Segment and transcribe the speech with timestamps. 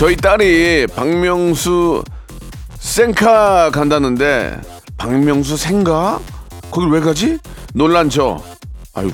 [0.00, 2.02] 저희 딸이 박명수
[2.78, 4.58] 생카 간다는데
[4.96, 6.18] 박명수 생가?
[6.70, 7.38] 거길 왜 가지?
[7.74, 8.42] 놀란 저.
[8.94, 9.12] 아이고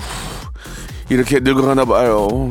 [1.09, 2.49] 이렇게 늙어가나 봐요.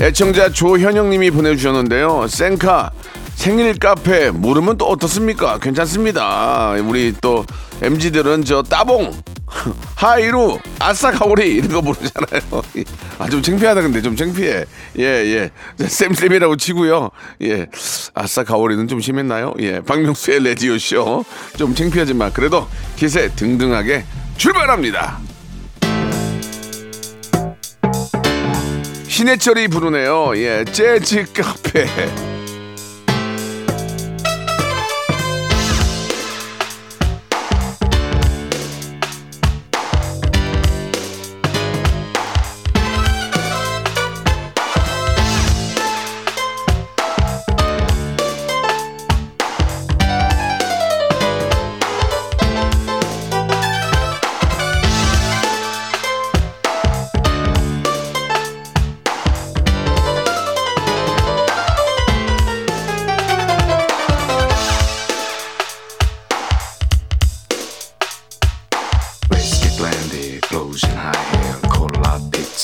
[0.00, 2.26] 애청자 조현영님이 보내주셨는데요.
[2.28, 2.90] 생카
[3.34, 5.58] 생일 카페 모르면 또 어떻습니까?
[5.58, 6.70] 괜찮습니다.
[6.86, 7.44] 우리 또
[7.82, 9.12] MZ들은 저 따봉
[9.96, 12.62] 하이루 아싸 가오리 이런 거 모르잖아요.
[13.18, 14.64] 아 좀 창피하다 근데 좀 창피해.
[14.98, 15.50] 예 예.
[15.86, 17.10] 쌤쌤이라고 치고요.
[17.42, 17.66] 예.
[18.14, 19.54] 아싸 가오리는 좀 심했나요?
[19.60, 19.80] 예.
[19.80, 24.04] 박명수의 레디오 쇼좀 창피하지만 그래도 기세 등등하게
[24.36, 25.18] 출발합니다.
[29.08, 30.36] 신해철이 부르네요.
[30.36, 30.64] 예.
[30.64, 31.86] 재즈 카페.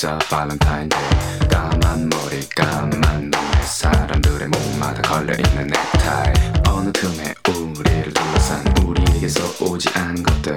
[0.06, 2.90] 피자, 발렌타인데이 까만 머리, 까만
[3.22, 6.32] 눈에 사람들의 목마다 걸려있는 넥타이.
[6.68, 10.55] 어느 틈에 우리를 둘러싼 우리에게서 오지 않은 것들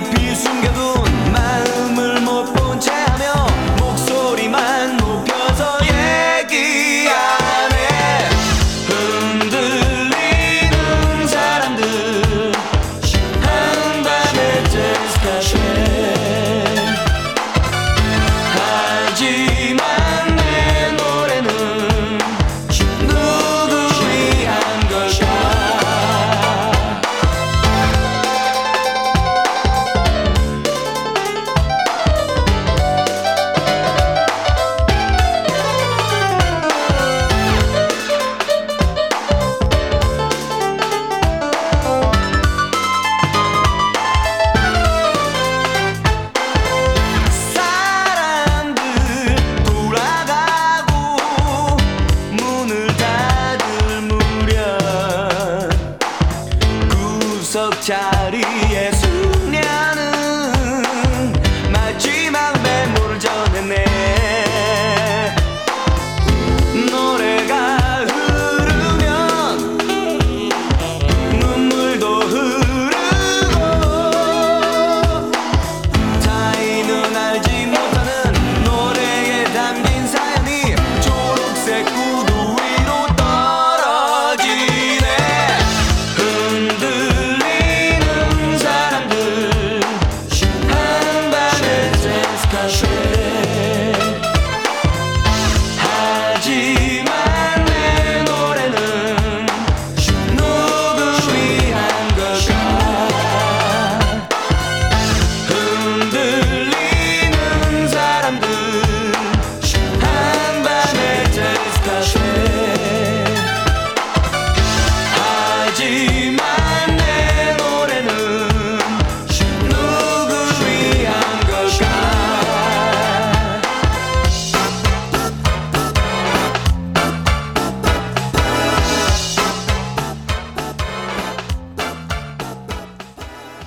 [0.00, 0.87] 모두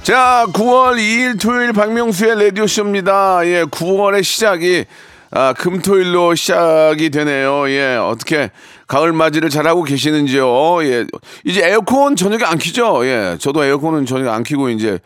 [0.04, 3.42] 자, 9월 2일 토요일 박명수의 라디오쇼입니다.
[3.46, 4.86] 예, 9월의 시작이,
[5.30, 7.70] 아, 금토일로 시작이 되네요.
[7.70, 8.50] 예, 어떻게
[8.88, 10.84] 가을 맞이를 잘하고 계시는지요.
[10.86, 11.06] 예,
[11.46, 13.06] 이제 에어컨 저녁에 안 키죠?
[13.06, 14.98] 예, 저도 에어컨은 저녁에 안 키고 이제,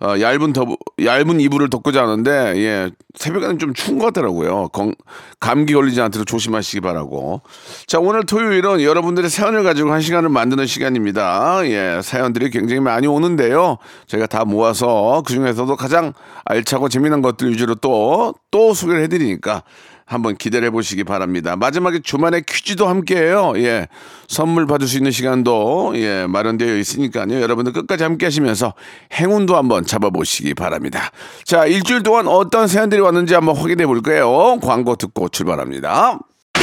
[0.00, 0.66] 어, 얇은 더,
[1.02, 4.68] 얇은 이불을 덮고 자는데, 예, 새벽에는 좀 추운 것 같더라고요.
[4.68, 4.94] 건,
[5.40, 7.42] 감기 걸리지 않도록 조심하시기 바라고.
[7.86, 11.60] 자, 오늘 토요일은 여러분들의 사연을 가지고 한 시간을 만드는 시간입니다.
[11.66, 13.78] 예, 사연들이 굉장히 많이 오는데요.
[14.06, 16.12] 저희가 다 모아서 그 중에서도 가장
[16.44, 19.62] 알차고 재미난 것들 위주로 또, 또 소개를 해드리니까
[20.06, 21.56] 한번 기대를 해보시기 바랍니다.
[21.56, 23.54] 마지막에 주말에 퀴즈도 함께해요.
[23.56, 23.88] 예,
[24.28, 27.40] 선물 받을 수 있는 시간도 예 마련되어 있으니까요.
[27.40, 28.74] 여러분들 끝까지 함께 하시면서
[29.12, 31.10] 행운도 한번 잡아보시기 바랍니다.
[31.44, 34.58] 자, 일주일 동안 어떤 사연들이 왔는지 한번 확인해 볼까요?
[34.60, 36.18] 광고 듣고 출발합니다.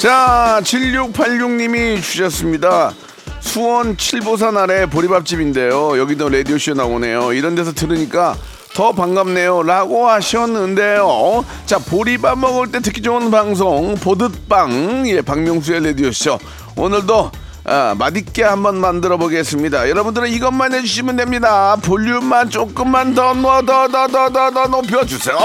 [0.00, 2.94] 자, 7686님이 주셨습니다.
[3.40, 5.98] 수원 칠보산 아래 보리밥집인데요.
[5.98, 7.34] 여기도 라디오쇼 나오네요.
[7.34, 8.34] 이런 데서 들으니까
[8.72, 9.62] 더 반갑네요.
[9.62, 11.44] 라고 하셨는데요.
[11.66, 15.06] 자, 보리밥 먹을 때 듣기 좋은 방송, 보듯빵.
[15.08, 16.38] 예, 박명수의 라디오쇼.
[16.76, 17.30] 오늘도
[17.64, 19.90] 아, 맛있게 한번 만들어 보겠습니다.
[19.90, 21.76] 여러분들은 이것만 해주시면 됩니다.
[21.76, 25.36] 볼륨만 조금만 더, 더, 더, 더, 더, 더, 더 높여주세요.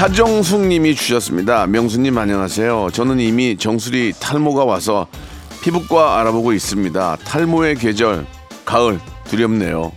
[0.00, 1.66] 하정숙 님이 주셨습니다.
[1.66, 2.88] 명수님 안녕하세요.
[2.90, 5.06] 저는 이미 정수리 탈모가 와서
[5.62, 7.18] 피부과 알아보고 있습니다.
[7.22, 8.24] 탈모의 계절,
[8.64, 8.98] 가을,
[9.28, 9.92] 두렵네요.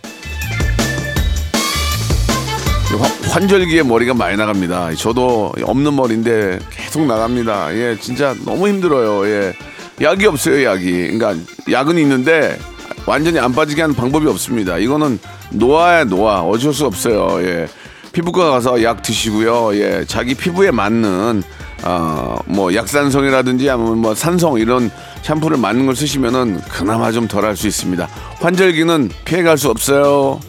[2.99, 4.93] 환- 환절기에 머리가 많이 나갑니다.
[4.95, 7.73] 저도 없는 머리인데 계속 나갑니다.
[7.73, 9.25] 예, 진짜 너무 힘들어요.
[9.29, 9.53] 예.
[10.01, 11.17] 약이 없어요, 약이.
[11.17, 11.35] 그러니까
[11.71, 12.59] 약은 있는데
[13.05, 14.79] 완전히 안 빠지게 하는 방법이 없습니다.
[14.79, 15.17] 이거는
[15.51, 16.41] 노화야, 노화.
[16.41, 17.41] 어쩔 수 없어요.
[17.47, 17.67] 예.
[18.13, 19.75] 피부과 가서 약 드시고요.
[19.75, 20.05] 예.
[20.07, 21.43] 자기 피부에 맞는
[21.83, 24.89] 어, 뭐 약산성이라든지 아니면 뭐 산성 이런
[25.23, 28.07] 샴푸를 맞는 걸 쓰시면은 그나마 좀 덜 할 수 있습니다.
[28.39, 30.39] 환절기는 피해갈 수 없어요.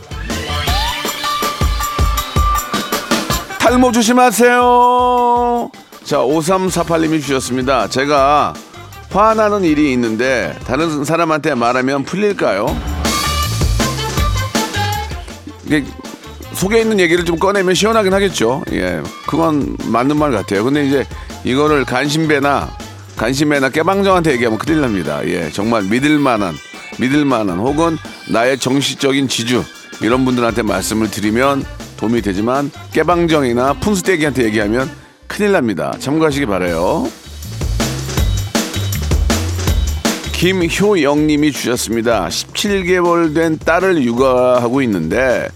[3.58, 5.70] 탈모 조심하세요.
[6.04, 7.88] 자, 5348님이 주셨습니다.
[7.88, 8.52] 제가
[9.10, 12.66] 화나는 일이 있는데 다른 사람한테 말하면 풀릴까요?
[16.54, 18.62] 속에 있는 얘기를 좀 꺼내면 시원하긴 하겠죠.
[18.72, 19.02] 예.
[19.26, 20.64] 그건 맞는 말 같아요.
[20.64, 21.06] 근데 이제
[21.44, 22.76] 이거를 간신배나
[23.16, 25.20] 간신배나 깨방정한테 얘기하면 큰일 납니다.
[25.26, 25.50] 예.
[25.50, 26.54] 정말 믿을 만한
[26.98, 29.64] 믿을 만한 혹은 나의 정치적인 지주
[30.00, 31.64] 이런 분들한테 말씀을 드리면
[31.96, 34.90] 도움이 되지만 깨방정이나 푼수대기한테 얘기하면
[35.26, 35.94] 큰일 납니다.
[35.98, 37.08] 참고하시기 바래요.
[40.32, 42.28] 김효영님이 주셨습니다.
[42.28, 45.48] 17개월 된 딸을 육아하고 있는데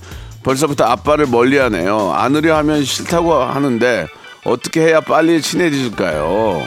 [0.49, 2.13] 벌써부터 아빠를 멀리하네요.
[2.15, 4.07] 안으려 하면 싫다고 하는데
[4.45, 6.63] 어떻게 해야 빨리 친해질까요?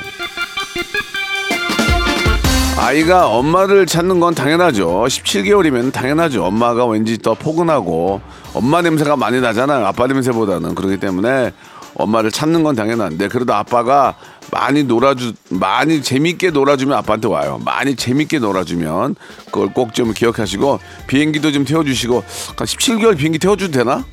[2.78, 5.06] 아이가 엄마를 찾는 건 당연하죠.
[5.08, 6.44] 17개월이면 당연하죠.
[6.44, 8.22] 엄마가 왠지 더 포근하고
[8.54, 9.84] 엄마 냄새가 많이 나잖아요.
[9.88, 11.52] 아빠 냄새보다는 그렇기 때문에
[11.96, 14.16] 엄마를 찾는 건 당연한데 그래도 아빠가
[14.52, 17.60] 많이 놀아주 많이 재밌게 놀아주면 아빠한테 와요.
[17.64, 22.16] 많이 재밌게 놀아주면 그걸 꼭 좀 기억하시고 비행기도 좀 태워주시고
[22.56, 24.06] 한 17개월 비행기 태워줘도 되나?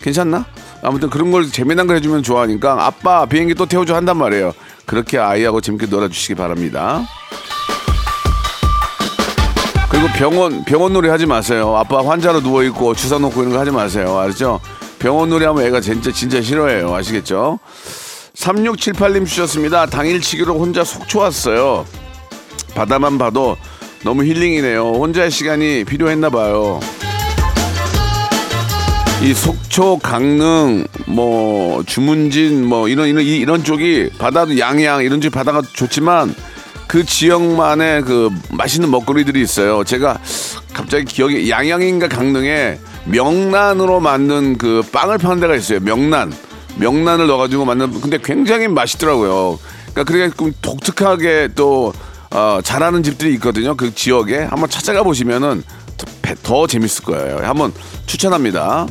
[0.00, 0.46] 괜찮나?
[0.82, 4.52] 아무튼 그런 걸 재미난 걸 해주면 좋아하니까 아빠 비행기 또 태워줘 한단 말이에요.
[4.86, 7.02] 그렇게 아이하고 재밌게 놀아주시기 바랍니다.
[9.88, 11.76] 그리고 병원 병원 놀이 하지 마세요.
[11.76, 14.18] 아빠 환자로 누워 있고 주사 놓고 이런 거 하지 마세요.
[14.18, 14.60] 알죠?
[14.98, 16.94] 병원 놀이 하면 애가 진짜 진짜 싫어해요.
[16.94, 17.58] 아시겠죠?
[18.34, 19.86] 3678님 주셨습니다.
[19.86, 21.86] 당일치기로 혼자 속초 왔어요.
[22.74, 23.56] 바다만 봐도
[24.04, 24.82] 너무 힐링이네요.
[24.82, 26.80] 혼자의 시간이 필요했나 봐요.
[29.22, 35.30] 이 속초, 강릉, 뭐 주문진, 뭐 이런 이런 이- 이런 쪽이 바다도 양양 이런 쪽
[35.32, 36.34] 바다가 좋지만
[36.86, 39.82] 그 지역만의 그 맛있는 먹거리들이 있어요.
[39.84, 40.18] 제가
[40.74, 45.80] 갑자기 기억이 양양인가 강릉에 명란으로 만든 그 빵을 파는 데가 있어요.
[45.80, 46.32] 명란.
[46.76, 49.58] 명란을 넣어가지고 만든 근데 굉장히 맛있더라고요.
[49.92, 51.92] 그러니까 그게 좀 독특하게 또
[52.30, 53.76] 어, 잘하는 집들이 있거든요.
[53.76, 55.62] 그 지역에 한번 찾아가 보시면은
[55.96, 57.38] 더, 배- 더 재밌을 거예요.
[57.42, 57.72] 한번
[58.06, 58.86] 추천합니다.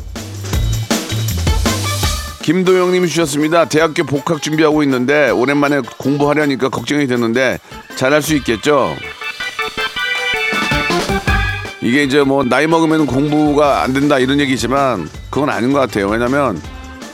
[2.41, 3.65] 김도영님이 주셨습니다.
[3.65, 7.60] 대학교 복학 준비하고 있는데 오랜만에 공부하려니까 걱정이 되는데
[7.95, 8.95] 잘할 수 있겠죠?
[11.86, 16.08] 이게 이제 뭐 나이 먹으면 공부가 안 된다 이런 얘기지만 그건 아닌 것 같아요.
[16.08, 16.60] 왜냐면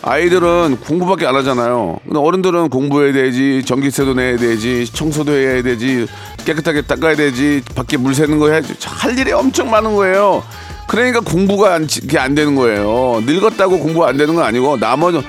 [0.01, 2.00] 아이들은 공부밖에 안 하잖아요.
[2.06, 6.08] 근데 어른들은 공부해야 되지, 전기세도 내야 되지, 청소도 해야 되지,
[6.46, 8.74] 깨끗하게 닦아야 되지, 밖에 물 새는 거 해야지.
[8.86, 10.42] 할 일이 엄청 많은 거예요.
[10.88, 11.88] 그러니까 공부가 안,
[12.18, 13.22] 안 되는 거예요.
[13.25, 15.22] 늙었다고 공부 안 되는 건 아니고 나머지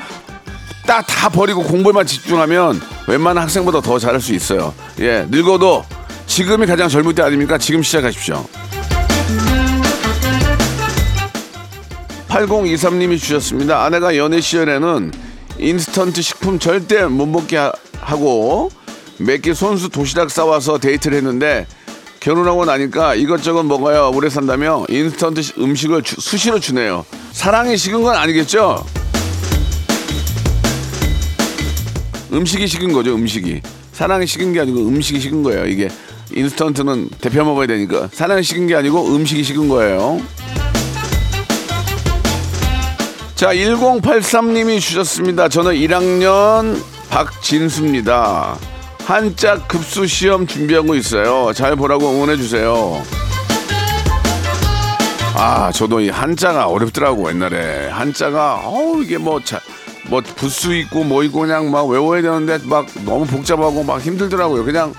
[0.86, 4.72] 딱 다 버리고 공부에만 집중하면 웬만한 학생보다 더 잘할 수 있어요.
[5.00, 5.84] 예, 늙어도
[6.26, 7.58] 지금이 가장 젊을 때 아닙니까?
[7.58, 8.44] 지금 시작하십시오.
[12.32, 13.84] 8023님이 주셨습니다.
[13.84, 15.12] 아내가 연애 시절에는
[15.58, 18.70] 인스턴트 식품 절대 못 먹게 하- 하고
[19.18, 21.66] 몇 개 손수 도시락 싸와서 데이트를 했는데
[22.20, 27.04] 결혼하고 나니까 이것저것 먹어야 오래 산다며 인스턴트 시- 음식을 주- 수시로 주네요.
[27.32, 28.84] 사랑이 식은 건 아니겠죠?
[32.32, 33.60] 음식이 식은 거죠, 음식이.
[33.92, 35.66] 사랑이 식은 게 아니고 음식이 식은 거예요.
[35.66, 35.88] 이게
[36.34, 40.18] 인스턴트는 데펴 먹어야 되니까 사랑이 식은 게 아니고 음식이 식은 거예요.
[43.42, 45.48] 자, 1083님이 주셨습니다.
[45.48, 46.80] 저는 1학년
[47.10, 48.56] 박진수입니다.
[49.04, 51.52] 한자 급수 시험 준비하고 있어요.
[51.52, 53.02] 잘 보라고 응원해 주세요.
[55.34, 59.58] 아, 저도 이 한자가 어렵더라고 옛날에 한자가 어우 이게 뭐 자,
[60.08, 64.64] 뭐 부수 있고 뭐 있고 그냥 막 외워야 되는데 막 너무 복잡하고 막 힘들더라고요.
[64.64, 64.94] 그냥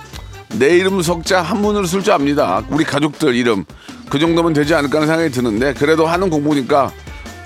[0.60, 2.62] 내 이름 석자 한문으로 쓸 줄 압니다.
[2.68, 3.64] 우리 가족들 이름
[4.10, 6.92] 그 정도면 되지 않을까 하는 생각이 드는데 그래도 하는 공부니까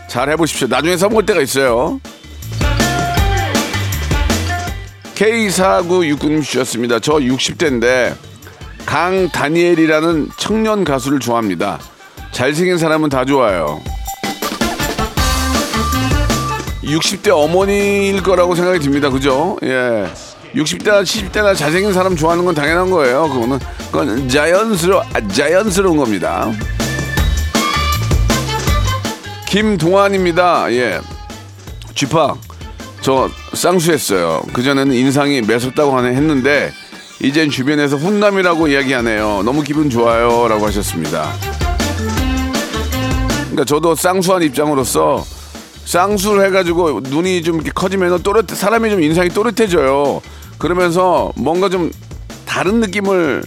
[0.08, 0.68] 잘 해보십시오.
[0.68, 2.00] 나중에 써먹을 때가 있어요.
[5.16, 7.00] K4969님 주셨습니다.
[7.00, 8.16] 저 60대인데
[8.86, 11.80] 강 다니엘이라는 청년 가수를 좋아합니다.
[12.32, 13.82] 잘생긴 사람은 다 좋아요.
[16.84, 19.10] 60대 어머니일 거라고 생각이 듭니다.
[19.10, 19.58] 그죠?
[19.64, 20.08] 예.
[20.56, 23.28] 60대나 70대나 잘생긴 사람 좋아하는 건 당연한 거예요.
[23.28, 23.60] 그거는
[23.92, 26.50] 그건 자연스러 아, 자연스러운 겁니다.
[29.48, 30.72] 김동환입니다.
[30.74, 31.00] 예.
[31.96, 32.38] 쥐팍
[33.02, 34.44] 저 쌍수했어요.
[34.54, 36.72] 그전에는 인상이 매섭다고 했는데
[37.22, 39.44] 이젠 주변에서 훈남이라고 이야기하네요.
[39.44, 40.48] 너무 기분 좋아요.
[40.48, 41.34] 라고 하셨습니다.
[43.38, 45.26] 그러니까 저도 쌍수한 입장으로서
[45.86, 50.22] 쌍수를 해가지고 눈이 좀 커지면 또렷 사람이 좀 인상이 또렷해져요.
[50.58, 51.92] 그러면서 뭔가 좀
[52.46, 53.44] 다른 느낌을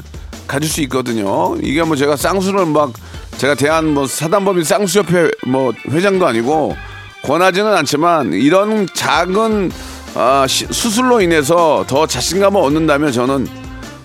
[0.49, 1.57] 가질 수 있거든요.
[1.63, 2.93] 이게 뭐 제가 쌍수를 막
[3.41, 6.77] 제가 대한 뭐 사단법인 쌍수협회 뭐 회장도 아니고
[7.23, 9.73] 권하지는 않지만 이런 작은
[10.15, 13.49] 아, 시- 수술로 인해서 더 자신감을 얻는다면 저는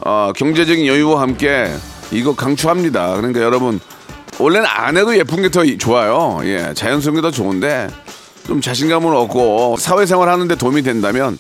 [0.06, 1.70] 어, 경제적인 여유와 함께
[2.12, 3.18] 이거 강추합니다.
[3.18, 3.82] 그러니까 여러분
[4.40, 6.40] 원래는 안 해도 예쁜 게 더 좋아요.
[6.44, 7.90] 예, 자연스러운 게 더 좋은데
[8.48, 11.38] 좀 자신감을 얻고 사회생활 하는데 도움이 된다면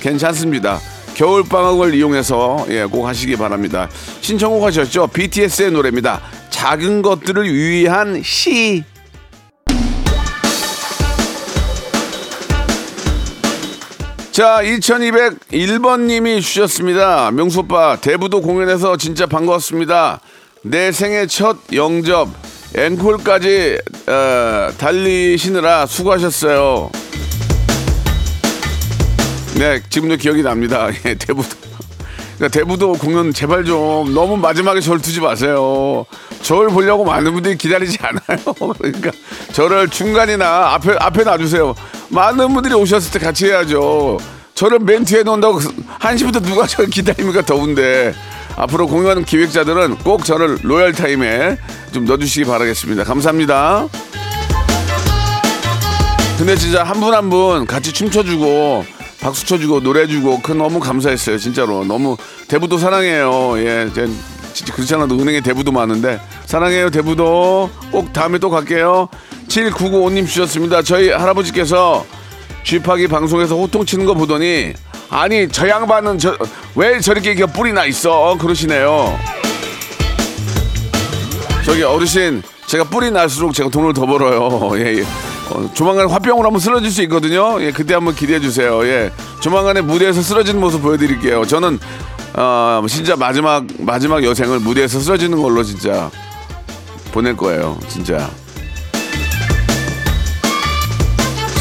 [0.00, 0.80] 괜찮습니다.
[1.14, 3.88] 겨울 방학을 이용해서 예, 꼭 하시기 바랍니다.
[4.20, 5.06] 신청곡 하셨죠?
[5.08, 6.20] BTS의 노래입니다.
[6.68, 8.82] 작은 것들을 위한 시.
[14.32, 17.30] 자, 2201번님이 주셨습니다.
[17.30, 20.18] 명수 오빠, 대부도 공연에서 진짜 반가웠습니다.
[20.62, 22.30] 내 생애 첫 영접,
[22.74, 26.90] 앵콜까지 어, 달리시느라 수고하셨어요.
[29.56, 30.88] 네, 지금도 기억이 납니다.
[31.06, 31.75] 예, 대부도.
[32.36, 36.04] 그러니까 대부도 공연 제발 좀 너무 마지막에 저를 두지 마세요.
[36.42, 38.38] 저를 보려고 많은 분들이 기다리지 않아요.
[38.78, 39.10] 그러니까
[39.52, 41.74] 저를 중간이나 앞에 앞에 놔주세요.
[42.10, 44.18] 많은 분들이 오셨을 때 같이 해야죠.
[44.54, 45.60] 저를 맨 뒤에 놓는다고
[45.98, 48.14] 한 시부터 누가 저를 기다립니까 더운데
[48.56, 51.58] 앞으로 공연 기획자들은 꼭 저를 로얄 타임에
[51.92, 53.04] 좀 넣어주시기 바라겠습니다.
[53.04, 53.86] 감사합니다.
[56.38, 58.84] 근데 진짜 한 분 한분 같이 춤춰주고
[59.26, 61.84] 박수 쳐주고 노래해주고 그 너무 감사했어요 진짜로.
[61.84, 62.16] 너무
[62.46, 63.54] 대부도 사랑해요.
[63.58, 64.08] 예 제-
[64.52, 67.68] 진짜 그렇지 않아도 은행에 대부도 많은데 사랑해요 대부도.
[67.90, 69.08] 꼭 다음에 또 갈게요.
[69.48, 70.80] 7995님 주셨습니다.
[70.82, 72.06] 저희 할아버지께서
[72.62, 74.74] 쥐파기 방송에서 호통 치는 거 보더니
[75.10, 76.36] 아니 저 양반은 저
[76.76, 78.36] 왜 저렇게 이게 뿔이 나 있어?
[78.38, 79.18] 그러시네요.
[81.64, 84.70] 저기 어르신 제가 뿔이 날수록 제가 돈을 더 벌어요.
[84.78, 85.04] 예, 예.
[85.50, 87.60] 어, 조만간 화병으로 한번 쓰러질 수 있거든요.
[87.62, 88.84] 예, 그때 한번 기대해 주세요.
[88.86, 91.44] 예, 조만간에 무대에서 쓰러지는 모습 보여드릴게요.
[91.46, 91.78] 저는
[92.34, 96.10] 어, 진짜 마지막 마지막 여생을 무대에서 쓰러지는 걸로 진짜
[97.12, 97.78] 보낼 거예요.
[97.88, 98.28] 진짜.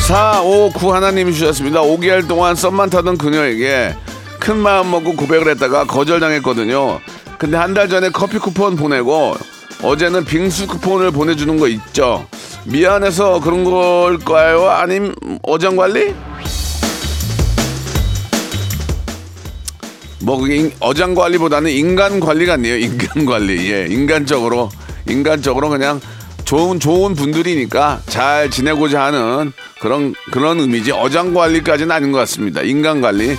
[0.08, 1.82] 459 하나님이 주셨습니다.
[1.82, 3.96] 5개월 동안 썸만 타던 그녀에게
[4.40, 7.00] 큰 마음 먹고 고백을 했다가 거절당했거든요.
[7.40, 9.36] 근데 한 달 전에 커피 쿠폰 보내고
[9.82, 12.28] 어제는 빙수 쿠폰을 보내주는 거 있죠.
[12.66, 14.70] 미안해서 그런 걸까요?
[14.70, 16.14] 아님 어장 관리?
[20.22, 20.40] 뭐
[20.80, 22.78] 어장 관리보다는 인간 관리가 아니에요.
[22.78, 23.72] 인간 관리.
[23.72, 24.72] 예, 인간적으로
[25.08, 26.02] 인간적으로 그냥
[26.46, 32.62] 좋은 좋은 분들이니까 잘 지내고자 하는 그런 그런 의미지 어장 관리까지는 아닌 것 같습니다.
[32.62, 33.38] 인간 관리.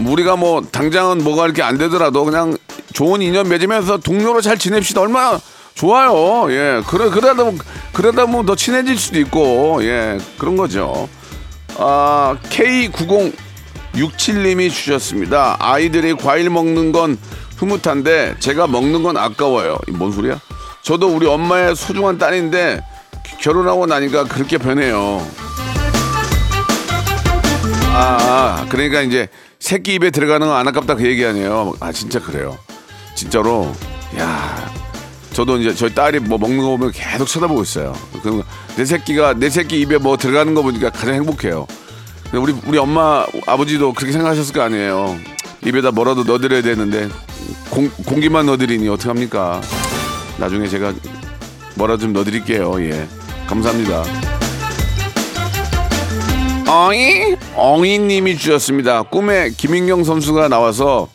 [0.00, 2.56] 우리가 뭐 당장은 뭐가 이렇게 안 되더라도 그냥
[2.94, 5.02] 좋은 인연 맺으면서 동료로 잘 지냅시다.
[5.02, 5.38] 얼마나
[5.76, 6.50] 좋아요.
[6.52, 7.58] 예, 그래 그러다 보면
[7.92, 11.08] 그러다 보면 더 친해질 수도 있고 예 그런 거죠.
[11.78, 15.56] 아 K9067님이 주셨습니다.
[15.60, 17.18] 아이들이 과일 먹는 건
[17.58, 19.78] 흐뭇한데 제가 먹는 건 아까워요.
[19.88, 20.40] 이뭔 소리야?
[20.82, 22.82] 저도 우리 엄마의 소중한 딸인데
[23.40, 25.26] 결혼하고 나니까 그렇게 변해요.
[27.92, 29.28] 아, 아, 그러니까 이제
[29.58, 31.74] 새끼 입에 들어가는 거안 아깝다 그 얘기 아니에요.
[31.80, 32.58] 아 진짜 그래요.
[33.14, 33.72] 진짜로
[34.18, 34.75] 야
[35.36, 37.92] 저도 이제 저희 딸이 뭐 먹는 거 보면 계속 쳐다보고 있어요.
[38.22, 41.66] 그내 새끼가 내 새끼 입에 뭐 들어가는 거 보니까 가장 행복해요.
[42.32, 45.18] 우리 우리 엄마 아버지도 그렇게 생각하셨을 거 아니에요.
[45.66, 47.10] 입에다 뭐라도 넣어드려야 되는데
[47.68, 49.60] 공, 공기만 넣어드리니 어떡합니까?
[50.38, 50.94] 나중에 제가
[51.74, 52.72] 뭐라도 좀 넣어드릴게요.
[52.84, 53.06] 예,
[53.46, 54.04] 감사합니다.
[56.66, 59.02] 어이 엉이님이 주셨습니다.
[59.02, 61.08] 꿈에 김인경 선수가 나와서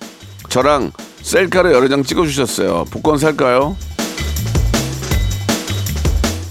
[0.49, 0.91] 저랑
[1.23, 2.85] 셀카를 여러 장 찍어주셨어요.
[2.91, 3.75] 복권 살까요?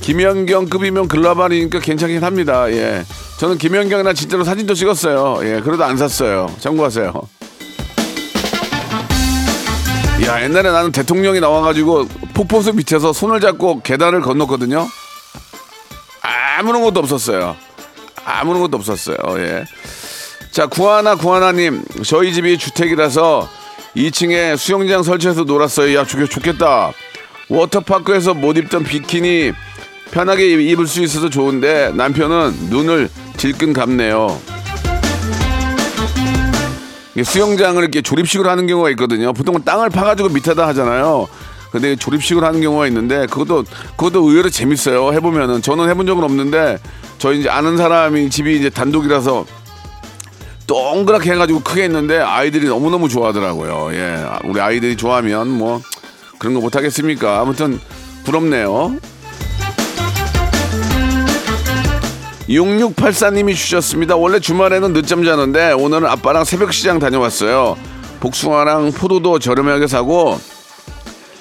[0.01, 2.71] 김연경급이면 글라발이니까 괜찮긴 합니다.
[2.71, 3.05] 예.
[3.39, 5.39] 저는 김연경이나 진짜로 사진도 찍었어요.
[5.43, 5.61] 예.
[5.61, 6.53] 그래도 안 샀어요.
[6.59, 7.13] 참고하세요.
[10.27, 14.87] 야, 옛날에 나는 대통령이 나와가지고 폭포수 밑에서 손을 잡고 계단을 건넜거든요.
[16.23, 17.57] 아무런 것도 없었어요.
[18.25, 19.17] 아무런 것도 없었어요.
[19.39, 19.65] 예.
[20.51, 23.49] 자, 구하나 구하나님, 저희 집이 주택이라서
[23.97, 25.97] 2층에 수영장 설치해서 놀았어요.
[25.97, 26.93] 야, 좋, 좋겠다.
[27.49, 29.53] 워터파크에서 못 입던 비키니
[30.11, 34.39] 편하게 입- 입을 수 있어서 좋은데 남편은 눈을 질끈 감네요.
[37.23, 39.33] 수영장을 이렇게 조립식으로 하는 경우가 있거든요.
[39.33, 41.29] 보통은 땅을 파가지고 밑에다 하잖아요.
[41.71, 43.65] 근데 조립식으로 하는 경우가 있는데 그것도
[43.97, 45.13] 그것도 의외로 재밌어요.
[45.13, 46.79] 해보면은 저는 해본 적은 없는데
[47.19, 49.45] 저희 이제 아는 사람이 집이 이제 단독이라서
[50.67, 53.91] 동그랗게 해가지고 크게 했는데 아이들이 너무너무 좋아하더라고요.
[53.93, 54.25] 예.
[54.45, 55.81] 우리 아이들이 좋아하면 뭐
[56.39, 57.41] 그런 거 못하겠습니까?
[57.41, 57.79] 아무튼
[58.25, 58.97] 부럽네요.
[62.51, 64.17] 6684님이 주셨습니다.
[64.17, 67.77] 원래 주말에는 늦잠 자는데 오늘은 아빠랑 새벽 시장 다녀왔어요.
[68.19, 70.39] 복숭아랑 포도도 저렴하게 사고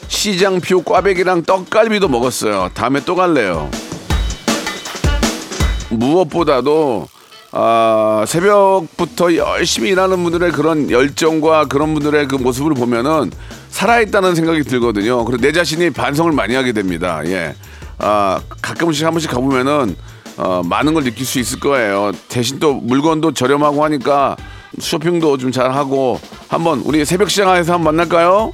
[0.07, 2.69] 시장표 꽈배기랑 떡갈비도 먹었어요.
[2.73, 3.69] 다음에 또 갈래요.
[5.89, 7.07] 무엇보다도
[7.51, 13.31] 아, 새벽부터 열심히 일하는 분들의 그런 열정과 그런 분들의 그 모습을 보면은
[13.71, 15.25] 살아있다는 생각이 들거든요.
[15.25, 17.21] 그리고 내 자신이 반성을 많이 하게 됩니다.
[17.25, 17.55] 예.
[17.97, 19.95] 아, 가끔씩 한 번씩 가보면은
[20.39, 22.13] 어, 많은 걸 느낄 수 있을 거예요.
[22.29, 24.37] 대신 또 물건도 저렴하고 하니까
[24.79, 28.53] 쇼핑도 좀 잘 하고 한번 우리 새벽 시장에서 한번 만날까요?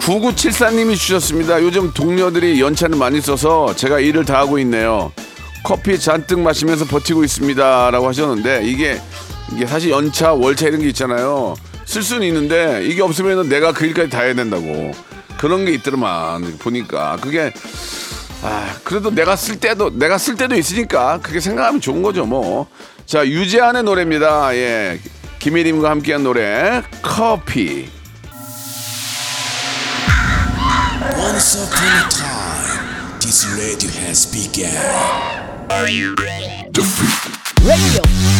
[0.00, 1.62] 9974님이 주셨습니다.
[1.62, 5.12] 요즘 동료들이 연차를 많이 써서 제가 일을 다 하고 있네요.
[5.64, 7.90] 커피 잔뜩 마시면서 버티고 있습니다.
[7.90, 9.00] 라고 하셨는데 이게
[9.54, 11.54] 이게 사실 연차, 월차 이런 게 있잖아요.
[11.84, 14.92] 쓸 수는 있는데 이게 없으면 내가 그 일까지 다 해야 된다고.
[15.40, 17.50] 그런 게 있더만 보니까 그게
[18.42, 22.66] 아 그래도 내가 쓸 때도 내가 쓸 때도 있으니까 그게 생각하면 좋은 거죠 뭐.
[23.06, 24.54] 자 유재한의 노래입니다.
[24.54, 25.00] 예.
[25.38, 27.88] 김혜림과 함께한 노래 커피.
[31.16, 34.68] Once upon a time, this radio has begun.
[35.70, 36.82] radio, radio,
[37.64, 38.39] radio, radio.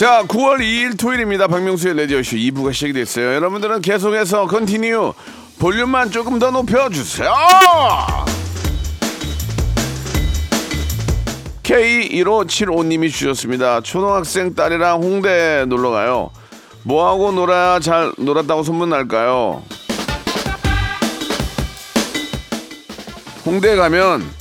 [0.00, 1.46] 자, 9월 2일 토요일입니다.
[1.46, 3.34] 박명수의 라디오쇼 2부가 시작이 됐어요.
[3.34, 5.12] 여러분들은 계속해서 continue
[5.58, 7.30] 볼륨만 조금 더 높여주세요.
[11.62, 13.82] K1575님이 주셨습니다.
[13.82, 16.30] 초등학생 딸이랑 홍대 놀러 가요.
[16.84, 19.62] 뭐하고 놀아야 잘 놀았다고 소문 날까요?
[23.44, 24.39] 홍대 가면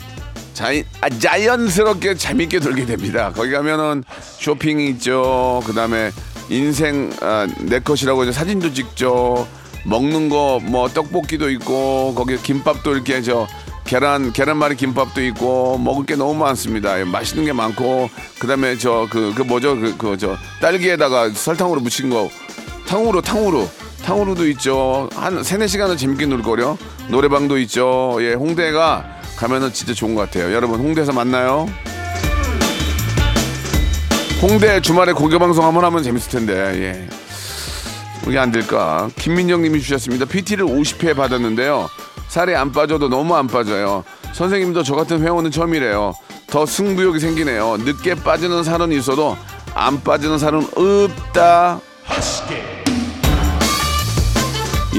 [0.60, 3.32] 자이, 아, 자연스럽게 재밌게 놀게 됩니다.
[3.34, 4.04] 거기 가면은
[4.40, 5.64] 쇼핑이 있죠.
[5.66, 6.12] 그 다음에
[6.50, 9.48] 인생 아, 내 것이라고 이제 사진도 찍죠.
[9.86, 13.48] 먹는 거 뭐 떡볶이도 있고 거기 김밥도 이렇게 저
[13.86, 17.00] 계란 계란말이 김밥도 있고 먹을 게 너무 많습니다.
[17.00, 21.80] 예, 맛있는 게 많고 그 다음에 저 그 그 뭐죠 그 그 저 딸기에다가 설탕으로
[21.80, 22.30] 묻힌 거
[22.86, 23.66] 탕후루 탕후루
[24.04, 25.10] 탕후루도 있죠.
[25.16, 26.78] 한 세네 시간은 재밌게 놀 거려.
[27.08, 28.18] 노래방도 있죠.
[28.20, 30.54] 예, 홍대가 가면은 진짜 좋은 것 같아요.
[30.54, 31.70] 여러분 홍대에서 만나요.
[34.42, 36.54] 홍대 주말에 공개 방송 한번 하면 재밌을 텐데.
[36.54, 37.10] 예.
[38.28, 39.10] 이게 안 될까?
[39.16, 40.26] 김민정 님이 주셨습니다.
[40.26, 41.88] PT를 50회 받았는데요.
[42.28, 44.04] 살이 안 빠져도 너무 안 빠져요.
[44.34, 46.14] 선생님도 저 같은 회원은 처음이래요.
[46.48, 47.78] 더 승부욕이 생기네요.
[47.78, 49.38] 늦게 빠지는 살은 있어도
[49.74, 51.80] 안 빠지는 살은 없다.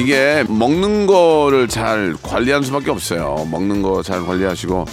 [0.01, 3.47] 이게 먹는 거를 잘 관리하는 수밖에 없어요.
[3.51, 4.87] 먹는 거 잘 관리하시고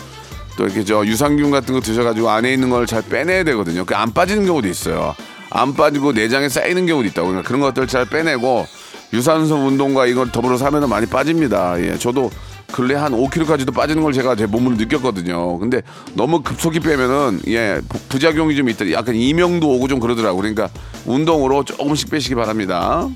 [0.58, 3.86] 또 이렇게 저 유산균 같은 거 드셔가지고 안에 있는 걸 잘 빼내야 되거든요.
[3.86, 5.16] 그 안 빠지는 경우도 있어요.
[5.50, 7.28] 안 빠지고 내장에 쌓이는 경우도 있다고.
[7.30, 8.66] 그러니까 그런 것들 잘 빼내고
[9.14, 11.80] 유산소 운동과 이걸 더불어서 하면 많이 빠집니다.
[11.82, 12.30] 예, 저도
[12.74, 15.58] 근래 한 5kg까지도 빠지는 걸 제가 제 몸으로 느꼈거든요.
[15.58, 15.82] 근데
[16.16, 18.92] 너무 급속히 빼면은 예 부- 부작용이 좀 있다.
[18.92, 20.38] 약간 이명도 오고 좀 그러더라고.
[20.38, 20.68] 그러니까
[21.06, 23.08] 운동으로 조금씩 빼시기 바랍니다.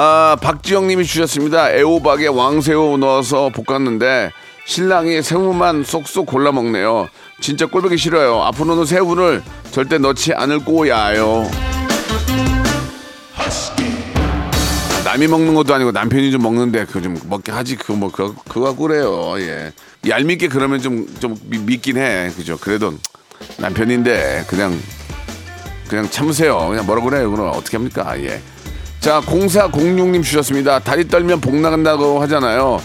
[0.00, 1.72] 아, 박지영님이 주셨습니다.
[1.74, 4.30] 애호박에 왕새우 넣어서 볶았는데
[4.64, 7.08] 신랑이 새우만 쏙쏙 골라 먹네요.
[7.40, 8.40] 진짜 꼴보기 싫어요.
[8.44, 11.50] 앞으로는 새우를 절대 넣지 않을 거야요.
[15.04, 18.76] 남이 먹는 것도 아니고 남편이 좀 먹는데 그거 좀 먹게 하지 그거 뭐 그거 그거
[18.76, 19.34] 그래요.
[19.40, 19.72] 예.
[20.08, 22.30] 얄밉게 그러면 좀 좀 믿긴 해.
[22.36, 22.56] 그죠?
[22.56, 22.94] 그래도
[23.56, 24.78] 남편인데 그냥
[25.88, 26.56] 그냥 참으세요.
[26.68, 27.28] 그냥 뭐라 그래요.
[27.32, 28.14] 그럼 어떻게 합니까?
[28.20, 28.40] 예.
[29.00, 30.80] 자, 0406님 주셨습니다.
[30.80, 32.80] 다리 떨면 복 나간다고 하잖아요.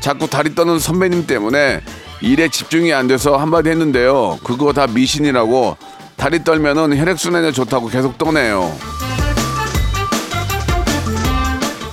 [0.00, 1.80] 자꾸 다리 떠는 선배님 때문에
[2.20, 4.38] 일에 집중이 안 돼서 한마디 했는데요.
[4.44, 5.76] 그거 다 미신이라고
[6.16, 8.74] 다리 떨면은 혈액순환에 좋다고 계속 떠네요.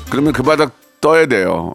[0.10, 1.74] 그러면 그 바닥 떠야 돼요.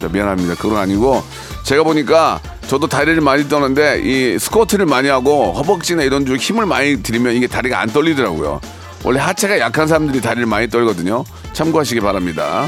[0.00, 0.54] 자, 미안합니다.
[0.54, 1.22] 그건 아니고
[1.64, 7.02] 제가 보니까 저도 다리를 많이 떠는데 이 스쿼트를 많이 하고 허벅지나 이런 쪽 힘을 많이
[7.02, 8.60] 들이면 이게 다리가 안 떨리더라고요.
[9.04, 11.24] 원래 하체가 약한 사람들이 다리를 많이 떨거든요.
[11.52, 12.66] 참고하시기 바랍니다.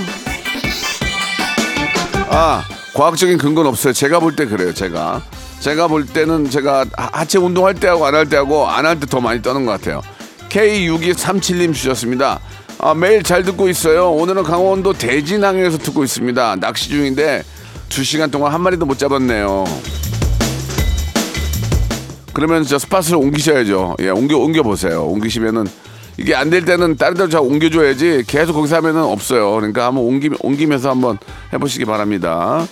[2.28, 3.92] 아, 과학적인 근거는 없어요.
[3.92, 4.74] 제가 볼 때 그래요.
[4.74, 5.22] 제가.
[5.60, 9.20] 제가 볼 때는 제가 하- 하체 운동할 때하고 안 할 때하고 안 할 때 더
[9.20, 10.02] 많이 떠는 것 같아요.
[10.50, 12.40] K6237님 주셨습니다.
[12.78, 14.10] 아, 매일 잘 듣고 있어요.
[14.10, 16.56] 오늘은 강원도 대진항에서 듣고 있습니다.
[16.60, 17.44] 낚시 중인데
[17.88, 19.64] 두 시간 동안 한 마리도 못 잡았네요.
[22.32, 23.96] 그러면 저 스팟을 옮기셔야죠.
[24.00, 25.04] 예, 옮겨 옮겨 보세요.
[25.04, 25.66] 옮기시면은
[26.16, 29.52] 이게 안 될 때는 다른 데로 잘 옮겨줘야지 계속 거기서 하면은 없어요.
[29.54, 31.18] 그러니까 한번 옮기 옮기면서 한번
[31.52, 32.66] 해보시기 바랍니다.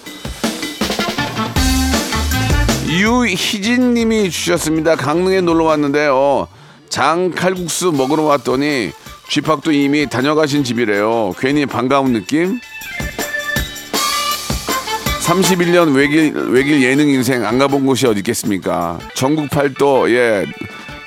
[2.89, 4.97] 유희진 님이 주셨습니다.
[4.97, 6.47] 강릉에 놀러 왔는데요.
[6.89, 8.93] 장 칼국수 먹으러 왔더니
[9.31, 11.33] 쥐팍도 이미 다녀가신 집이래요.
[11.39, 12.61] 괜히 반가운 느낌?
[15.23, 18.99] 31년 외길 외길 예능 인생 안 가본 곳이 어디 있겠습니까?
[19.15, 20.45] 전국 팔도 예.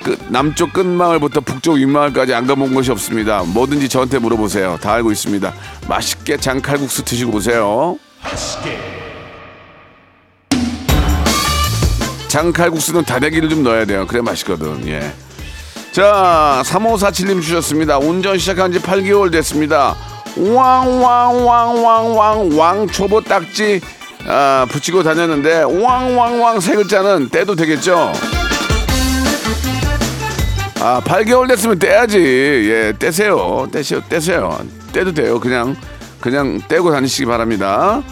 [0.06, 3.42] 끝, 남쪽 끝마을부터 북쪽 윗마을까지 안 가본 곳이 없습니다.
[3.42, 4.78] 뭐든지 저한테 물어보세요.
[4.80, 5.52] 다 알고 있습니다.
[5.88, 7.98] 맛있게 장칼국수 드시고 보세요.
[12.28, 14.06] 장칼국수는 다대기를 좀 넣어야 돼요.
[14.06, 14.86] 그래 맛있거든.
[14.86, 15.12] 예.
[15.90, 17.98] 자, 3547님 주셨습니다.
[17.98, 19.96] 운전 시작한 지 8개월 됐습니다.
[20.36, 21.76] 왕왕왕왕왕
[22.56, 23.80] 왕 초보 딱지
[24.28, 28.12] 아, 붙이고 다녔는데 왕왕왕 세 글자는 떼도 되겠죠?
[30.80, 32.18] 아, 8개월 됐으면 떼야지.
[32.18, 33.66] 예, 떼세요.
[33.72, 34.00] 떼세요.
[34.08, 34.58] 떼세요.
[34.92, 35.40] 떼도 돼요.
[35.40, 35.76] 그냥
[36.20, 38.02] 그냥 떼고 다니시기 바랍니다.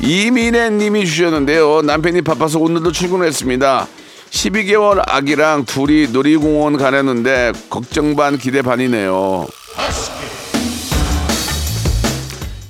[0.00, 1.82] 이민혜 님이 주셨는데요.
[1.82, 3.88] 남편이 바빠서 오늘도 출근했습니다.
[4.30, 9.46] 12개월 아기랑 둘이 놀이공원 가려는데 걱정 반 기대 반이네요.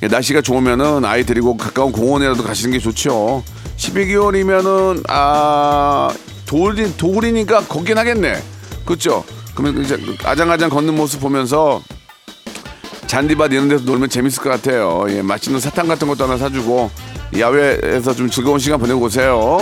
[0.02, 3.42] 예, 날씨가 좋으면은 아이 데리고 가까운 공원이라도 가시는 게 좋죠.
[3.76, 6.10] 12개월이면은 아
[6.46, 8.42] 돌이 돌이니까 걷긴 하겠네.
[8.84, 9.24] 그렇죠?
[9.54, 11.82] 그러면 이제 아장아장 걷는 모습 보면서
[13.06, 15.06] 잔디밭 이런 데서 놀면 재밌을 것 같아요.
[15.08, 16.90] 예, 맛있는 사탕 같은 것도 하나 사주고
[17.38, 19.58] 야외에서 좀 즐거운 시간 보내고 오세요.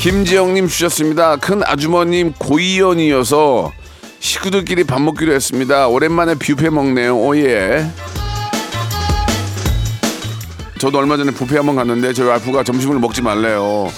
[0.00, 1.36] 김지영님 주셨습니다.
[1.36, 3.70] 큰 아주머님 고이연이어서
[4.18, 5.88] 식구들끼리 밥 먹기로 했습니다.
[5.88, 7.18] 오랜만에 뷔페 먹네요.
[7.18, 7.86] 오예.
[10.80, 13.88] 저도 얼마 전에 뷔페 한번 갔는데 저희 와이프가 점심을 먹지 말래요.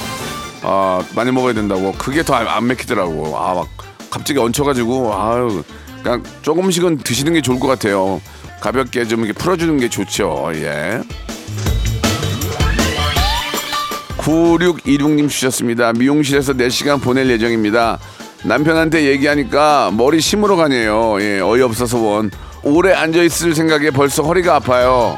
[0.62, 1.92] 아 많이 먹어야 된다고.
[1.92, 3.36] 그게 더 안 맥히더라고.
[3.38, 3.68] 아 막
[4.10, 5.62] 갑자기 얹혀가지고 아유
[6.02, 8.20] 그냥 조금씩은 드시는 게 좋을 것 같아요.
[8.60, 10.50] 가볍게 좀 이렇게 풀어주는 게 좋죠.
[10.54, 11.00] 예.
[14.18, 15.92] 9626님 주셨습니다.
[15.92, 17.98] 미용실에서 4시간 보낼 예정입니다.
[18.44, 21.20] 남편한테 얘기하니까 머리 심으러 가네요.
[21.20, 22.30] 예, 어이없어서 원.
[22.64, 25.16] 오래 앉아있을 생각에 벌써 허리가 아파요.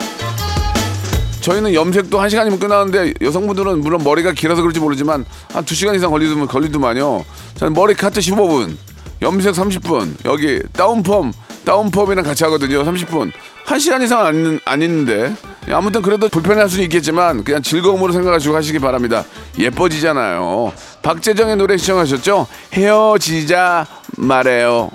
[1.44, 6.10] 저희는 염색도 한 시간이면 끝나는데 여성분들은 물론 머리가 길어서 그런지 모르지만 한 두 시간 이상
[6.10, 7.24] 걸리더만 걸리더만요.
[7.56, 8.76] 저는 머리 카트 15분,
[9.20, 11.32] 염색 30분, 여기 다운펌
[11.66, 12.82] 다운펌이랑 같이 하거든요.
[12.82, 13.30] 30분.
[13.64, 15.34] 한 시간 이상 안, 안 있는데
[15.70, 19.24] 아무튼 그래도 불편할 수는 있겠지만 그냥 즐거움으로 생각하시고 하시기 바랍니다.
[19.58, 20.72] 예뻐지잖아요.
[21.02, 22.46] 박재정의 노래 시청하셨죠?
[22.74, 24.90] 헤어지자 말해요.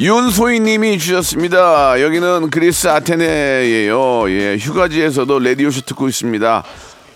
[0.00, 2.00] 윤소희 님이 주셨습니다.
[2.00, 4.30] 여기는 그리스 아테네예요.
[4.30, 6.62] 예, 휴가지에서도 레디오쇼 듣고 있습니다.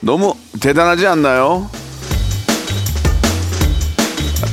[0.01, 1.71] 너무 대단하지 않나요?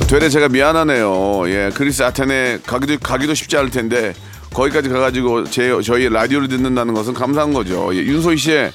[0.08, 1.50] 되레 제가 미안하네요.
[1.50, 4.14] 예, 그리스 아테네 가기도 가기도 쉽지 않을 텐데
[4.54, 7.90] 거기까지 가가지고 제 저희 라디오를 듣는다는 것은 감사한 거죠.
[7.96, 8.72] 예, 윤소희 씨의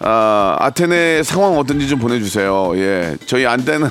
[0.00, 2.72] 아, 아테네 상황 어떤지 좀 보내주세요.
[2.76, 3.90] 예, 저희 안테나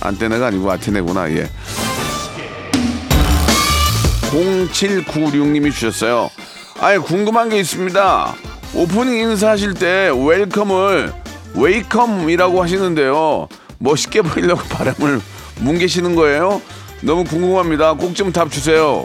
[0.00, 1.30] 안테나가 아니고 아테네구나.
[1.32, 1.50] 예.
[4.30, 6.30] 0796님이 주셨어요.
[6.80, 8.34] 아예 궁금한 게 있습니다.
[8.74, 11.12] 오프닝 인사하실 때 welcome을
[11.54, 13.48] 웨이컴이라고 하시는데요.
[13.78, 15.20] 멋있게 보이려고 발음을
[15.60, 16.60] 뭉개시는 거예요?
[17.02, 17.94] 너무 궁금합니다.
[17.94, 19.04] 꼭 좀 답 주세요.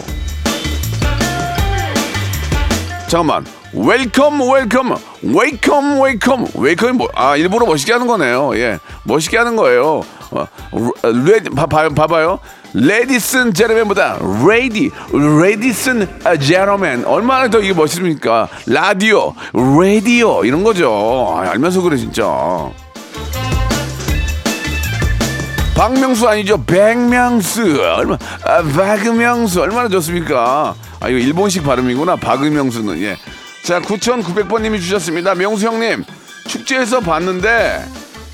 [3.08, 3.46] 잠깐만.
[3.74, 8.52] welcome welcome 웨이컴 웨이컴 웨이컴이 뭐, 아 일부러 멋있게 하는 거네요.
[8.58, 10.02] 예, 멋있게 하는 거예요.
[10.32, 10.48] 어,
[11.26, 12.40] 레, 봐, 봐, 봐봐요.
[12.74, 14.90] ladies and gentlemen보다 lady
[15.42, 16.08] ladies and
[16.40, 18.48] gentlemen 얼마나 더 이게 멋있습니까?
[18.68, 21.36] 라디오 라디오 이런 거죠.
[21.38, 22.24] 아, 알면서 그래 진짜.
[25.76, 26.64] 박명수 아니죠?
[26.64, 30.76] 백명수 얼마 아, 박명수 얼마나 좋습니까?
[31.00, 33.18] 아 이거 일본식 발음이구나 박명수는 예.
[33.64, 35.34] 자 9,900번님이 주셨습니다.
[35.36, 36.04] 명수 형님
[36.48, 37.84] 축제에서 봤는데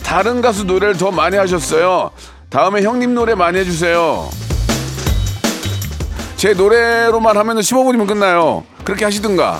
[0.07, 2.11] 다른 가수 노래를 더 많이 하셨어요.
[2.49, 4.29] 다음에 형님 노래 많이 해주세요.
[6.37, 8.63] 제 노래로만 하면 15분이면 끝나요.
[8.85, 9.59] 그렇게 하시든가.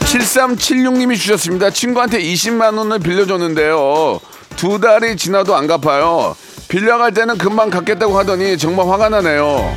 [0.00, 1.70] 7376님이 주셨습니다.
[1.70, 4.18] 친구한테 20만 원을 빌려줬는데요.
[4.56, 6.34] 두 달이 지나도 안 갚아요.
[6.66, 9.72] 빌려갈 때는 금방 갚겠다고 하더니 정말 화가 나네요.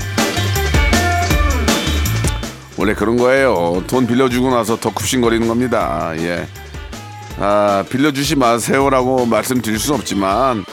[2.78, 3.84] 원래 그런 거예요.
[3.86, 6.14] 돈 빌려주고 나서 더 굽신거리는 겁니다.
[6.18, 6.48] 예.
[7.43, 10.63] 아, 빌려주지 마세요라고 말씀드릴 수는 없지만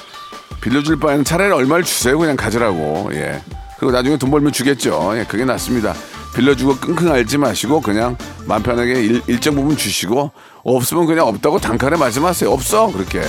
[0.60, 2.18] 빌려줄 바에는 차라리 얼마를 주세요.
[2.18, 3.08] 그냥 가지라고.
[3.14, 3.40] 예.
[3.78, 5.12] 그리고 나중에 돈 벌면 주겠죠.
[5.14, 5.94] 예, 그게 낫습니다.
[6.34, 10.30] 빌려주고 끙끙 앓지 마시고 그냥 마음 편하게 일, 일정 부분 주시고
[10.62, 12.50] 없으면 그냥 없다고 단칼에 말씀하세요.
[12.50, 12.92] 없어.
[12.92, 13.22] 그렇게.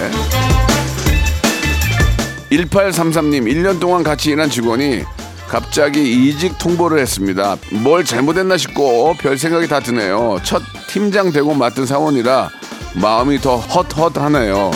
[2.51, 5.03] 1833님, 1년 동안 같이 일한 직원이
[5.47, 7.55] 갑자기 이직 통보를 했습니다.
[7.71, 10.39] 뭘 잘못했나 싶고 별 생각이 다 드네요.
[10.43, 12.49] 첫 팀장 되고 맡은 사원이라
[12.95, 14.71] 마음이 더 헛헛하네요.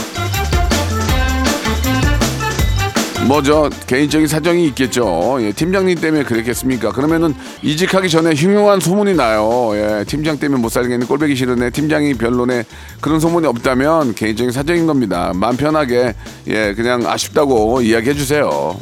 [3.28, 3.69] 뭐죠?
[3.88, 5.38] 개인적인 사정이 있겠죠.
[5.39, 6.91] 예, 팀장님 때문에 그랬겠습니까?
[6.91, 9.71] 그러면은 이직하기 전에 흉흉한 소문이 나요.
[9.76, 12.65] 예, 팀장 때문에 못 살겠네, 꼴배기 싫으네, 팀장이 별로네
[12.99, 15.32] 그런 소문이 없다면 개인적인 사정인 겁니다.
[15.36, 16.13] 마음 편하게
[16.47, 18.78] 예, 그냥 아쉽다고 이야기해 주세요.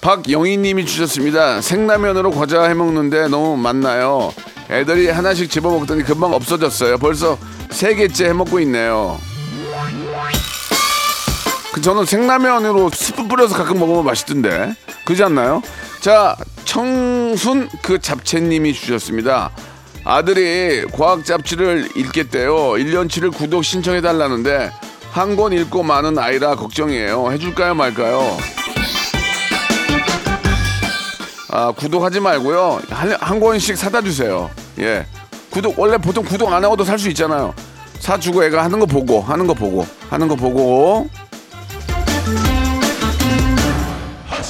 [0.00, 1.60] 박영희님이 주셨습니다.
[1.60, 4.32] 생라면으로 과자 해먹는데 너무 많나요?
[4.70, 6.98] 애들이 하나씩 집어먹더니 금방 없어졌어요.
[6.98, 7.38] 벌써
[7.70, 9.18] 세 개째 해먹고 있네요.
[11.72, 14.74] 그 저는 생라면으로 스프 뿌려서 가끔 먹으면 맛있던데
[15.04, 15.60] 그지 않나요?
[16.00, 19.50] 자 청순 그 잡채님이 주셨습니다.
[20.04, 22.54] 아들이 과학 잡지를 읽겠대요.
[22.74, 24.70] 1년치를 구독 신청해 달라는데
[25.10, 27.30] 한 권 읽고 많은 아이라 걱정이에요.
[27.32, 28.36] 해줄까요 말까요?
[31.54, 34.50] 아 구독하지 말고요 한, 한 권씩 사다 주세요.
[34.80, 35.06] 예
[35.50, 37.54] 구독 원래 보통 구독 안 하고도 살 수 있잖아요.
[38.00, 41.08] 사주고 애가 하는 거 보고 하는 거 보고 하는 거 보고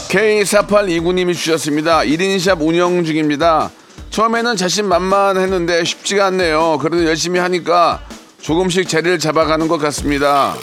[0.09, 1.99] K4829님이 주셨습니다.
[2.01, 3.71] 1인샵 운영 중입니다.
[4.09, 6.79] 처음에는 자신 만만했는데 쉽지가 않네요.
[6.81, 8.01] 그래도 열심히 하니까
[8.40, 10.55] 조금씩 자리를 잡아가는 것 같습니다.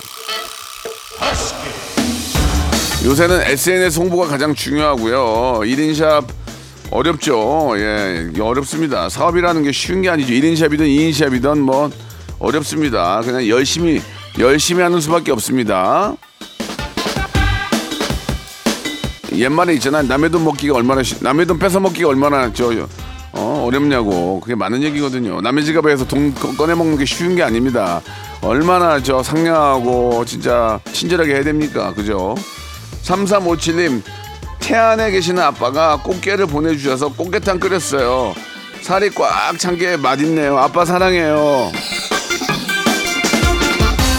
[3.04, 5.62] 요새는 SNS 홍보가 가장 중요하고요.
[5.64, 6.26] 1인샵
[6.92, 7.74] 어렵죠.
[7.78, 9.10] 예, 어렵습니다.
[9.10, 10.34] 사업이라는 게 쉬운 게 아니죠.
[10.34, 11.90] 1인샵이든 2인샵이든 뭐
[12.40, 13.22] 어렵습니다.
[13.22, 14.02] 그냥 열심히
[14.40, 16.16] 열심히 하는 수밖에 없습니다.
[19.34, 20.02] 옛말에 있잖아.
[20.04, 22.72] 남의 돈 먹기가 얼마나 쉬, 남의 돈 뺏어 먹기가 얼마나 저
[23.32, 24.42] 어, 어렵냐고.
[24.42, 25.42] 그게 많은 얘기거든요.
[25.42, 28.02] 남의 지갑에서 돈 꺼- 꺼내 먹는 게 쉬운 게 아닙니다.
[28.42, 31.94] 얼마나 저 상냥하고 진짜 친절하게 해야 됩니까?
[31.96, 32.36] 그죠?
[33.12, 34.02] 3357님
[34.60, 38.34] 태안에 계시는 아빠가 꽃게를 보내주셔서 꽃게탕 끓였어요.
[38.82, 40.58] 살이 꽉 찬 게 맛있네요.
[40.58, 41.72] 아빠 사랑해요.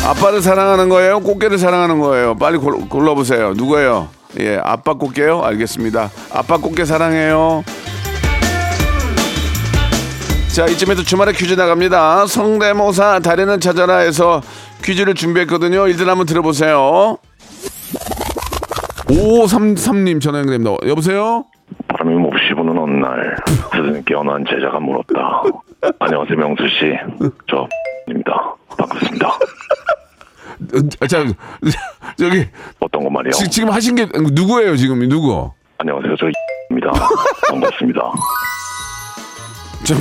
[0.04, 1.20] 아빠를 사랑하는 거예요?
[1.20, 2.36] 꽃게를 사랑하는 거예요?
[2.36, 3.54] 빨리 골, 골라보세요.
[3.54, 4.08] 누구예요?
[4.40, 5.42] 예, 아빠 꽃게요?
[5.42, 6.10] 알겠습니다.
[6.32, 7.64] 아빠 꽃게 사랑해요.
[10.54, 12.26] 자, 이쯤에서 주말에 퀴즈 나갑니다.
[12.26, 14.42] 성대모사 달인을 찾아라 해서
[14.84, 15.86] 퀴즈를 준비했거든요.
[15.88, 17.16] 일단 한번 들어보세요.
[19.12, 20.76] 5533님 전화 연결됩니다.
[20.86, 21.44] 여보세요?
[21.88, 23.36] 바람이 몹시 부는 어느 날
[23.72, 25.42] 스승께 어느 한 제자가 물었다.
[25.98, 26.92] 안녕하세요 명수 씨.
[27.50, 27.68] 저
[28.08, 28.54] 입니다.
[28.78, 29.28] 반갑습니다.
[29.28, 31.24] 어, 자,
[32.16, 32.46] 저기,
[32.80, 33.32] 어떤 거 말이요?
[33.32, 35.06] 지, 지금 하신 게 누구예요, 지금?
[35.08, 35.50] 누구?
[35.78, 36.26] 안녕하세요 저
[36.70, 36.92] 입니다.
[37.50, 38.00] 반갑습니다.
[39.84, 39.98] 좀,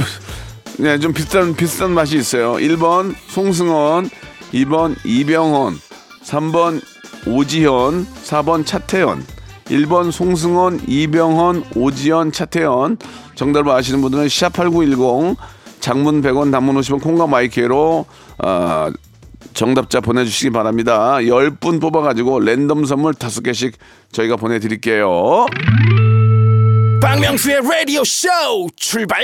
[0.80, 2.54] 네, 좀 비슷한, 비슷한 맛이 있어요.
[2.54, 4.06] 1번 송승헌,
[4.54, 5.74] 2번 이병헌,
[6.24, 6.82] 3번
[7.26, 9.24] 오지현, 4번 차태현.
[9.66, 12.98] 1번 송승헌, 이병헌, 오지현, 차태현.
[13.36, 15.36] 정답을 아시는 분들은 샵8910
[15.80, 18.06] 장문 100원, 단문 50원, 콩과 마이크로
[18.40, 18.92] 아,
[19.54, 21.16] 정답자 보내주시기 바랍니다.
[21.18, 23.74] 10분 뽑아가지고 랜덤 선물 5개씩
[24.12, 25.46] 저희가 보내드릴게요.
[27.02, 28.30] 박명수의 라디오 쇼
[28.76, 29.24] 출발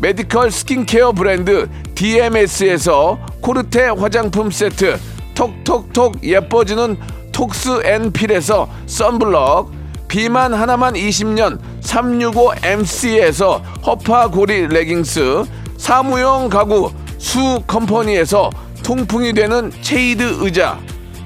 [0.00, 4.98] 메디컬 스킨케어 브랜드 DMS에서 코르테 화장품 세트
[5.34, 6.96] 톡톡톡 예뻐지는
[7.32, 9.70] 톡스 앤 필에서 썬블럭
[10.08, 15.44] 비만 하나만 20년 365MC에서 허파고리 레깅스
[15.76, 18.50] 사무용 가구 수 컴퍼니에서
[18.82, 20.78] 통풍이 되는 체이드 의자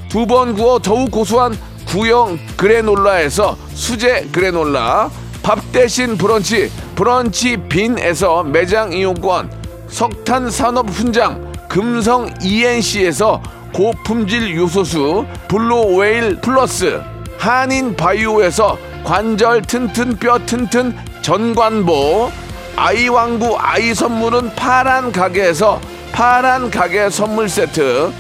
[0.09, 1.57] 두 번 구워 더욱 고소한
[1.87, 5.11] 구형 그래놀라에서 수제 그래놀라
[5.43, 9.51] 밥 대신 브런치 브런치 빈에서 매장 이용권
[9.89, 17.01] 석탄 산업 훈장 금성 ENC에서 고품질 요소수 블루웨일 플러스
[17.39, 22.31] 한인 바이오에서 관절 튼튼 뼈 튼튼 전관보
[22.77, 25.81] 아이왕구 아이 선물은 파란 가게에서
[26.13, 28.13] 파란 가게 선물 세트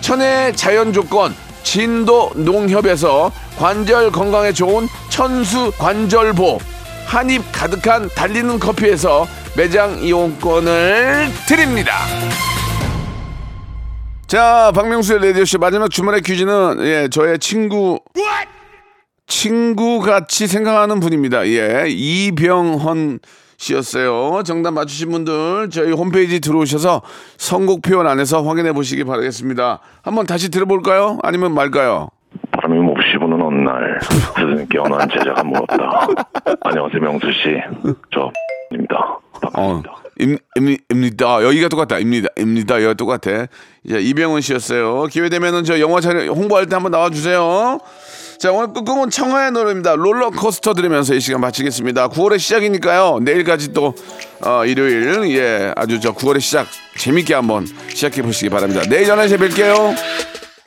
[0.00, 6.58] 천혜의 자연 조건 진도 농협에서 관절 건강에 좋은 천수 관절보
[7.10, 11.92] 한입 가득한 달리는 커피에서 매장 이용권을 드립니다.
[14.28, 17.98] 자, 박명수의 라디오쇼 마지막 주말의 퀴즈는 예, 저의 친구
[19.26, 21.48] 친구 같이 생각하는 분입니다.
[21.48, 23.18] 예, 이병헌
[23.56, 24.44] 씨였어요.
[24.44, 27.02] 정답 맞추신 분들 저희 홈페이지 들어오셔서
[27.38, 29.80] 선곡 표현 안에서 확인해 보시기 바라겠습니다.
[30.02, 31.18] 한번 다시 들어볼까요?
[31.24, 32.10] 아니면 말까요?
[32.52, 36.06] 바람이 몹시 부는 어느 날 스승께 어느 한 제자가 물었다.
[36.62, 37.60] 안녕하세요 명수 씨.
[38.14, 38.96] 저입니다.
[38.96, 39.94] 어, 반갑습니다.
[40.20, 41.42] 임, 임, 입니다.
[41.42, 41.98] 여기가 똑같다.
[41.98, 42.28] 입니다.
[42.38, 42.76] 입니다.
[42.76, 43.46] 여기가 똑같아.
[43.82, 45.06] 이제 이병헌 씨였어요.
[45.06, 47.78] 기회 되면은 저 영화 촬영 홍보할 때 한번 나와주세요.
[48.38, 49.96] 자, 오늘 끝곡은 청하의 노래입니다.
[49.96, 52.08] 롤러코스터 들으면서 이 시간 마치겠습니다.
[52.08, 53.18] 9월의 시작이니까요.
[53.22, 53.94] 내일까지 또,
[54.46, 58.82] 어, 일요일, 예, 아주 저 9월의 시작 재밌게 한번 시작해 보시기 바랍니다.
[58.88, 59.94] 내일 11시에 뵐게요.